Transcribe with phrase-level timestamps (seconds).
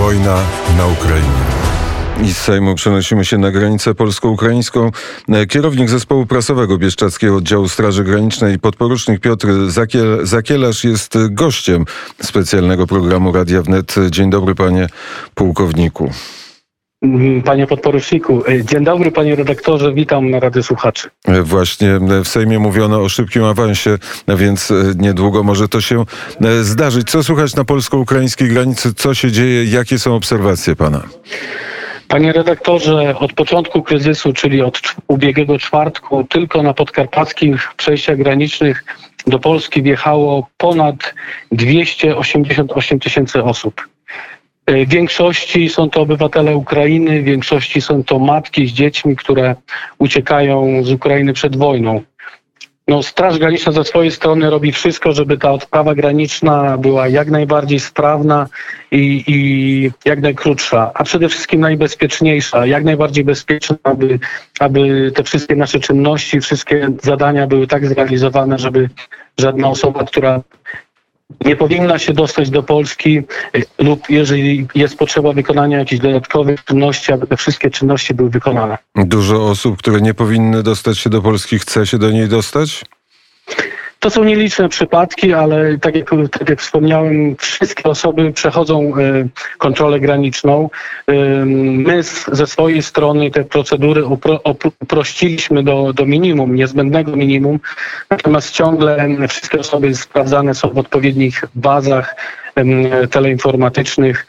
[0.00, 0.42] Wojna
[0.76, 1.28] na Ukrainie.
[2.22, 4.90] I z Sejmu przenosimy się na granicę polsko-ukraińską.
[5.48, 11.84] Kierownik zespołu prasowego Bieszczadzkiego Oddziału Straży Granicznej, podporucznik Piotr Zakiel, Zakielarz jest gościem
[12.22, 13.94] specjalnego programu Radia Wnet.
[14.10, 14.88] Dzień dobry panie
[15.34, 16.10] pułkowniku.
[17.44, 21.08] Panie podporuczniku, dzień dobry panie redaktorze, witam na Rady Słuchaczy.
[21.42, 23.98] Właśnie w Sejmie mówiono o szybkim awansie,
[24.28, 26.04] więc niedługo może to się
[26.62, 27.10] zdarzyć.
[27.10, 28.94] Co słychać na polsko-ukraińskiej granicy?
[28.94, 29.64] Co się dzieje?
[29.64, 31.02] Jakie są obserwacje pana?
[32.08, 38.84] Panie redaktorze, od początku kryzysu, czyli od ubiegłego czwartku, tylko na podkarpackich przejściach granicznych
[39.26, 41.14] do Polski wjechało ponad
[41.52, 43.88] 288 tysięcy osób.
[44.70, 49.54] W większości są to obywatele Ukrainy, większości są to matki z dziećmi, które
[49.98, 52.02] uciekają z Ukrainy przed wojną.
[52.88, 57.80] No, Straż Graniczna ze swojej strony robi wszystko, żeby ta odprawa graniczna była jak najbardziej
[57.80, 58.46] sprawna
[58.90, 64.18] i, i jak najkrótsza, a przede wszystkim najbezpieczniejsza, jak najbardziej bezpieczna, aby,
[64.60, 68.88] aby te wszystkie nasze czynności, wszystkie zadania były tak zrealizowane, żeby
[69.38, 70.40] żadna osoba, która
[71.44, 73.18] nie powinna się dostać do Polski
[73.56, 78.78] y, lub jeżeli jest potrzeba wykonania jakichś dodatkowych czynności, aby te wszystkie czynności były wykonane.
[78.96, 82.84] Dużo osób, które nie powinny dostać się do Polski, chce się do niej dostać?
[84.00, 90.00] To są nieliczne przypadki, ale tak jak, tak jak wspomniałem, wszystkie osoby przechodzą y, kontrolę
[90.00, 90.70] graniczną.
[91.10, 91.14] Y,
[91.46, 94.40] my ze swojej strony te procedury upro,
[94.80, 97.60] uprościliśmy do, do minimum, niezbędnego minimum,
[98.10, 102.16] natomiast ciągle wszystkie osoby sprawdzane są w odpowiednich bazach
[103.10, 104.26] teleinformatycznych,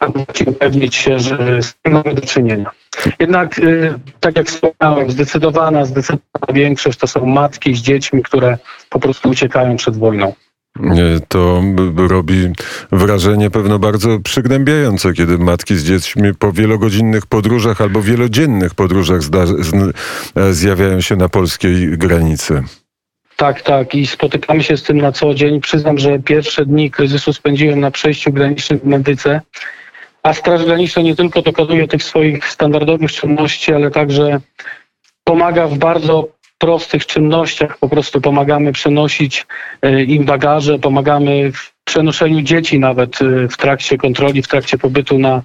[0.00, 2.70] aby upewnić się, że z tym mamy do czynienia.
[3.18, 8.58] Jednak, y, tak jak wspomniałem, zdecydowana, zdecydowana większość to są matki z dziećmi, które
[8.90, 10.32] po prostu uciekają przed wojną.
[11.28, 11.62] To
[11.96, 12.52] robi
[12.92, 19.20] wrażenie pewno bardzo przygnębiające, kiedy matki z dziećmi po wielogodzinnych podróżach albo wielodziennych podróżach
[20.50, 22.62] zjawiają się na polskiej granicy.
[23.36, 23.94] Tak, tak.
[23.94, 25.60] I spotykamy się z tym na co dzień.
[25.60, 29.40] Przyznam, że pierwsze dni kryzysu spędziłem na przejściu granicznym w Medyce
[30.22, 34.40] a Straż Graniczna nie tylko dokonuje tych swoich standardowych czynności, ale także
[35.24, 37.78] pomaga w bardzo prostych czynnościach.
[37.78, 39.46] Po prostu pomagamy przenosić
[39.82, 45.18] e, im bagaże, pomagamy w przenoszeniu dzieci nawet e, w trakcie kontroli, w trakcie pobytu
[45.18, 45.42] na,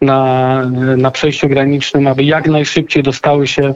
[0.00, 0.60] na,
[0.96, 3.74] na przejściu granicznym, aby jak najszybciej dostały się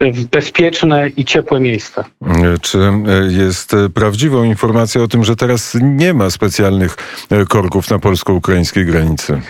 [0.00, 2.04] w bezpieczne i ciepłe miejsca.
[2.62, 2.78] Czy
[3.28, 6.96] jest prawdziwą informacją o tym, że teraz nie ma specjalnych
[7.48, 9.40] korków na polsko-ukraińskiej granicy?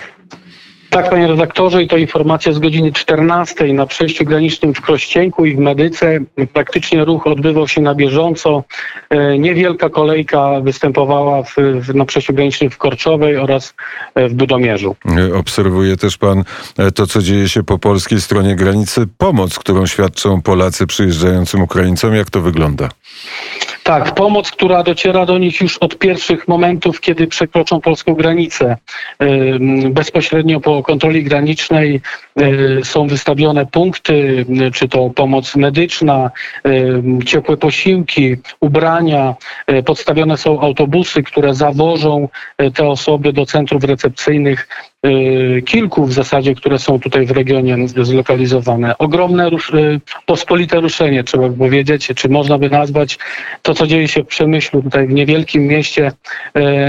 [0.92, 5.56] Tak, panie redaktorze, i to informacja z godziny 14 na przejściu granicznym w Krościenku i
[5.56, 6.18] w Medyce.
[6.52, 8.64] Praktycznie ruch odbywał się na bieżąco.
[9.10, 13.74] E, niewielka kolejka występowała w, w, na przejściu granicznym w Korczowej oraz
[14.14, 14.96] e, w Budomierzu.
[15.34, 16.44] Obserwuje też pan
[16.78, 22.14] e, to, co dzieje się po polskiej stronie granicy, pomoc, którą świadczą Polacy przyjeżdżającym Ukraińcom.
[22.14, 22.88] Jak to wygląda?
[23.82, 28.76] Tak, pomoc, która dociera do nich już od pierwszych momentów, kiedy przekroczą polską granicę.
[29.90, 32.00] Bezpośrednio po kontroli granicznej
[32.84, 36.30] są wystawione punkty, czy to pomoc medyczna,
[37.26, 39.34] ciepłe posiłki, ubrania.
[39.84, 42.28] Podstawione są autobusy, które zawożą
[42.74, 44.68] te osoby do centrów recepcyjnych
[45.06, 48.98] Y, kilku w zasadzie, które są tutaj w regionie zlokalizowane.
[48.98, 53.18] Ogromne, y, pospolite ruszenie, trzeba by powiedzieć, czy można by nazwać
[53.62, 56.12] to, co dzieje się w Przemyślu, tutaj w niewielkim mieście.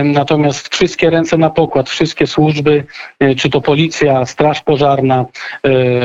[0.04, 2.84] Natomiast wszystkie ręce na pokład, wszystkie służby,
[3.38, 5.26] czy to policja, straż pożarna,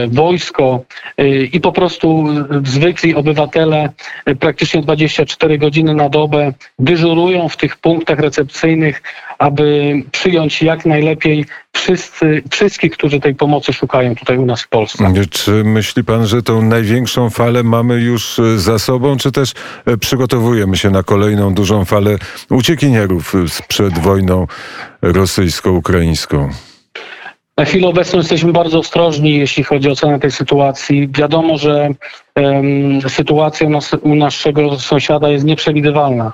[0.09, 0.85] wojsko
[1.53, 2.27] i po prostu
[2.65, 3.89] zwykli obywatele
[4.41, 9.03] praktycznie 24 godziny na dobę dyżurują w tych punktach recepcyjnych,
[9.39, 11.45] aby przyjąć jak najlepiej
[11.77, 15.13] wszyscy, wszystkich, którzy tej pomocy szukają tutaj u nas w Polsce.
[15.31, 19.53] Czy myśli pan, że tą największą falę mamy już e, za sobą, czy też
[19.87, 22.17] e, przygotowujemy się na kolejną dużą falę
[22.51, 23.33] uciekinierów
[23.69, 24.47] przed wojną
[25.03, 26.51] rosyjsko-ukraińską?
[27.57, 31.09] Na chwilę obecną jesteśmy bardzo ostrożni, jeśli chodzi o ocenę tej sytuacji.
[31.19, 31.89] Wiadomo, że
[32.37, 36.33] um, sytuacja nas, u naszego sąsiada jest nieprzewidywalna.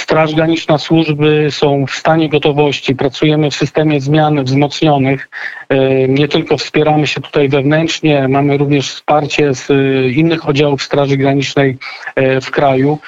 [0.00, 2.94] Straż Graniczna, służby są w stanie gotowości.
[2.94, 5.28] Pracujemy w systemie zmian wzmocnionych.
[5.68, 9.74] E, nie tylko wspieramy się tutaj wewnętrznie, mamy również wsparcie z e,
[10.10, 11.78] innych oddziałów Straży Granicznej
[12.14, 12.98] e, w kraju.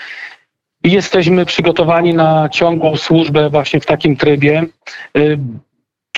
[0.84, 4.64] I jesteśmy przygotowani na ciągłą służbę właśnie w takim trybie.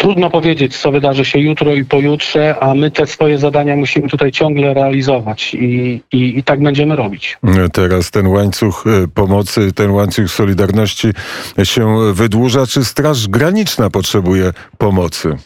[0.05, 4.33] Trudno powiedzieć, co wydarzy się jutro i pojutrze, a my te swoje zadania musimy tutaj
[4.33, 7.39] ciągle realizować i, i, i tak będziemy robić.
[7.73, 11.09] Teraz ten łańcuch e, pomocy, ten łańcuch solidarności
[11.65, 12.67] się wydłuża.
[12.67, 15.37] Czy Straż Graniczna potrzebuje pomocy?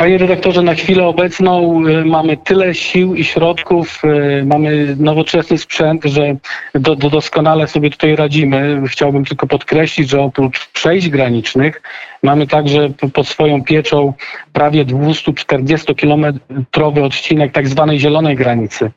[0.00, 6.04] Panie redaktorze, na chwilę obecną y, mamy tyle sił i środków, y, mamy nowoczesny sprzęt,
[6.04, 6.36] że
[6.74, 8.82] do, do doskonale sobie tutaj radzimy.
[8.88, 11.82] Chciałbym tylko podkreślić, że oprócz przejść granicznych
[12.22, 14.12] mamy także pod swoją pieczą
[14.52, 18.90] prawie 240-kilometrowy odcinek tak zwanej zielonej granicy.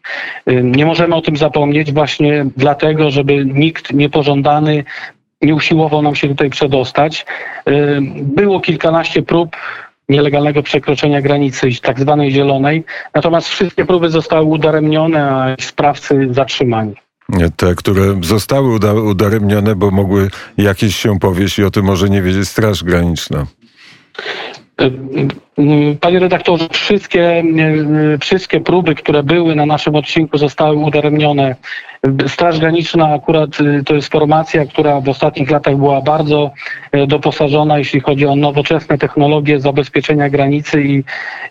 [0.50, 4.84] Y, Nie możemy o tym zapomnieć właśnie dlatego, żeby nikt niepożądany
[5.42, 7.26] nie usiłował nam się tutaj przedostać.
[8.12, 9.56] Było kilkanaście prób
[10.12, 16.94] nielegalnego przekroczenia granicy tak zwanej zielonej, natomiast wszystkie próby zostały udaremnione, a sprawcy zatrzymani.
[17.56, 22.22] Te, które zostały uda udaremnione, bo mogły jakieś się powieść i o tym może nie
[22.22, 23.46] wiedzieć Straż Graniczna.
[25.62, 27.44] Y, Panie redaktorze, wszystkie,
[28.14, 31.56] y, wszystkie próby, które były na naszym odcinku zostały udaremnione.
[32.28, 36.52] Straż Graniczna akurat y, to jest formacja, która w ostatnich latach była bardzo
[36.96, 41.04] y, doposażona, jeśli chodzi o nowoczesne technologie zabezpieczenia granicy i,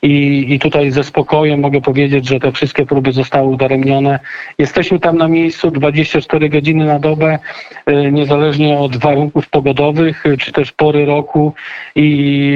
[0.02, 4.18] i, i tutaj ze spokojem mogę powiedzieć, że te wszystkie próby zostały udaremnione.
[4.58, 7.38] Jesteśmy tam na miejscu 24 godziny na dobę,
[7.90, 11.54] y, niezależnie od warunków pogodowych, czy też pory roku
[11.96, 12.50] i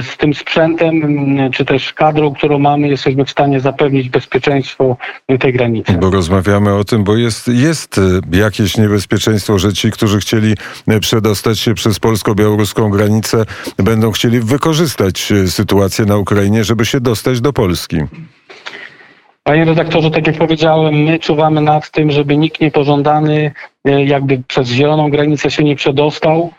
[0.00, 4.96] z tym sprzętem, y, czy też kadrą, którą mamy, jesteśmy w stanie zapewnić bezpieczeństwo
[5.40, 5.92] tej granicy.
[5.92, 10.54] Bo rozmawiamy o tym, bo jest, jest y, jakieś niebezpieczeństwo, że ci, którzy chcieli
[10.88, 13.44] y, przedostać się przez polsko-białoruską granicę,
[13.76, 17.96] będą chcieli wykorzystać y, sytuację na Ukrainie, żeby się dostać do Polski.
[19.42, 23.52] Panie redaktorze, tak jak powiedziałem, my czuwamy nad tym, żeby nikt niepożądany
[23.84, 26.50] jakby przez zieloną granicę się nie przedostał.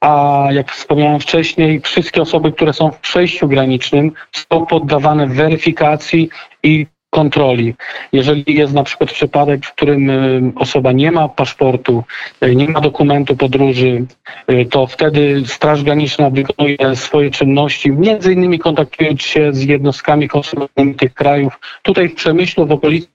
[0.00, 6.28] A jak wspomniałem wcześniej, wszystkie osoby, które są w przejściu granicznym są poddawane weryfikacji
[6.62, 7.74] i kontroli.
[8.12, 12.04] Jeżeli jest na przykład przypadek, w którym y, osoba nie ma paszportu,
[12.44, 14.06] y, nie ma dokumentu podróży,
[14.50, 20.94] y, to wtedy Straż Graniczna wykonuje swoje czynności, między innymi kontaktując się z jednostkami konsularnymi
[20.94, 21.60] tych krajów.
[21.82, 23.08] Tutaj w Przemyślu, w okolicy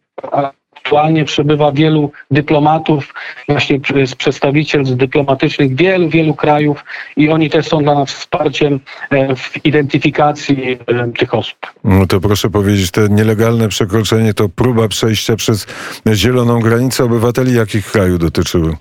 [0.92, 3.14] aktualnie przebywa wielu dyplomatów,
[3.48, 6.84] właśnie z przedstawicielstw dyplomatycznych wielu, wielu krajów
[7.18, 8.80] i oni też są dla nas wsparciem
[9.10, 11.58] e, w identyfikacji e, tych osób.
[11.84, 15.68] No to proszę powiedzieć, te nielegalne przekroczenie to próba przejścia przez
[16.14, 18.76] zieloną granicę obywateli jakich krajów dotyczyły?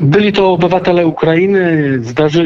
[0.00, 2.42] Byli to obywatele Ukrainy, zdarzy,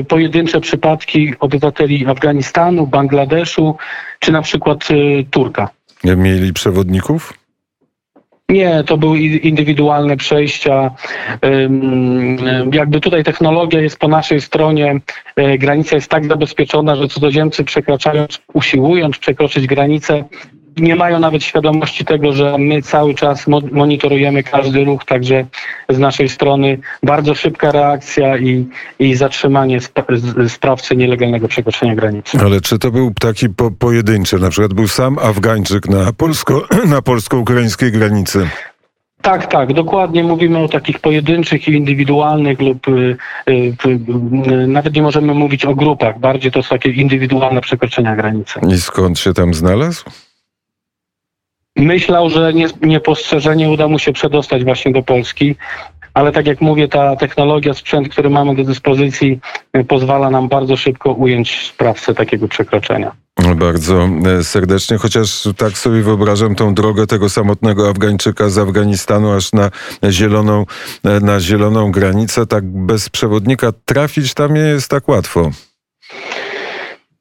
[0.00, 3.76] y, pojedyncze przypadki obywateli Afganistanu, Bangladeszu
[4.20, 4.88] czy na przykład
[5.30, 5.68] Turka.
[6.04, 7.45] Mieli przewodników?
[8.48, 10.90] Nie, to były indywidualne przejścia.
[12.72, 15.00] Jakby tutaj technologia jest po naszej stronie,
[15.36, 20.24] e, granica jest tak zabezpieczona, że cudzoziemcy przekraczając, usiłując przekroczyć granicę,
[20.76, 25.46] nie mają nawet świadomości tego, że my cały czas mo- monitorujemy każdy ruch, także
[25.88, 28.66] z naszej strony bardzo szybka reakcja i,
[28.98, 30.12] i zatrzymanie sp-
[30.48, 32.38] sprawcy nielegalnego przekroczenia granicy.
[32.40, 34.38] Ale czy to był taki po, pojedynczy?
[34.38, 38.48] Na przykład był sam Afgańczyk na, polsko, na polsko-ukraińskiej granicy.
[39.22, 43.16] Tak, tak, dokładnie mówimy o takich pojedynczych i indywidualnych lub y,
[43.48, 48.60] y, y, nawet nie możemy mówić o grupach, bardziej to są takie indywidualne przekroczenia granicy.
[48.74, 50.04] I skąd się tam znalazł?
[51.76, 55.56] Myślał, że nie, niepostrzeżenie uda mu się przedostać właśnie do Polski,
[56.14, 59.40] ale tak jak mówię, ta technologia, sprzęt, który mamy do dyspozycji
[59.76, 63.12] y, pozwala nam bardzo szybko ująć sprawcę takiego przekroczenia.
[63.56, 69.52] Bardzo e, serdecznie, chociaż tak sobie wyobrażam tą drogę tego samotnego Afgańczyka z Afganistanu aż
[69.52, 69.70] na
[70.10, 70.66] zieloną,
[71.04, 72.46] e, na zieloną granicę.
[72.46, 75.50] Tak bez przewodnika trafić tam nie jest tak łatwo.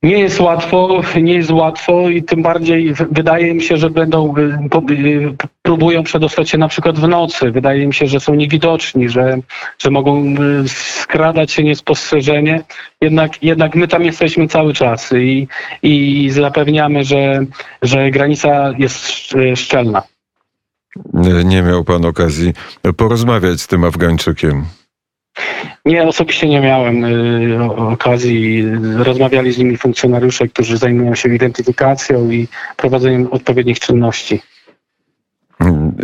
[0.05, 4.93] Nie jest łatwo, nie jest łatwo i tym bardziej wydaje mi się, że będą, y,
[4.93, 7.51] y, próbują przedostać się na przykład w nocy.
[7.51, 9.38] Wydaje mi się, że są niewidoczni, że,
[9.79, 12.63] że mogą y, skradać się niespostrzeżenie.
[13.01, 15.47] Jednak, jednak my tam jesteśmy cały czas i,
[15.83, 17.45] i zapewniamy, że,
[17.81, 20.03] że granica jest sz- szczelna.
[21.45, 22.53] Nie miał pan okazji
[22.97, 24.65] porozmawiać z tym Afgańczykiem.
[25.86, 28.65] Nie, osobiście nie miałem y, okazji.
[28.96, 34.42] Rozmawiali z nimi funkcjonariusze, którzy zajmują się identyfikacją i prowadzeniem odpowiednich czynności.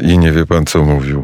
[0.02, 1.24] I nie wie pan, co mówił.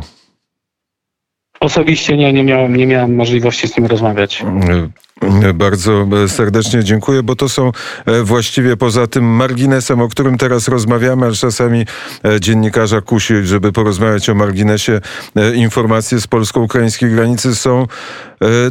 [1.60, 4.44] Osobiście nie, nie miałem, nie miałem możliwości z nim rozmawiać.
[5.44, 7.72] E, Bardzo e, serdecznie dziękuję, bo to są
[8.06, 11.86] e, właściwie poza tym marginesem, o którym teraz rozmawiamy, ale czasami
[12.26, 15.02] e, dziennikarza kusi, żeby porozmawiać o marginesie.
[15.56, 17.88] Informacje z polsko-ukraińskiej granicy są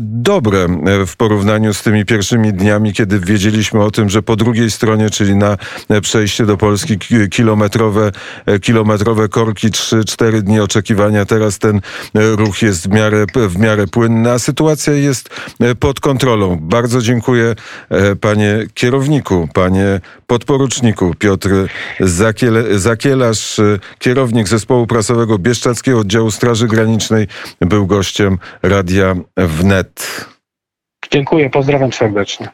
[0.01, 4.71] dobre e, w porównaniu z tymi pierwszymi dniami, kiedy wiedzieliśmy o tym, że po drugiej
[4.71, 5.57] stronie, czyli na
[5.89, 8.13] e, przejście do Polski, ki- kilometrowe,
[8.47, 11.25] e, kilometrowe korki, 3-4 dni oczekiwania.
[11.25, 11.81] Teraz ten e,
[12.37, 15.29] ruch jest w miarę, w miarę płynny, a sytuacja jest
[15.61, 16.59] e, pod kontrolą.
[16.61, 17.55] Bardzo dziękuję
[17.91, 21.49] e, panie kierowniku, panie podporuczniku Piotr
[22.01, 27.27] Zakiele, Zakielarz, e, kierownik zespołu prasowego Bieszczackiego Oddziału Straży Granicznej,
[27.61, 29.15] był gościem Radia
[29.57, 30.27] Wnet.
[31.11, 32.49] Dziękuję, pozdrawiam serdecznie.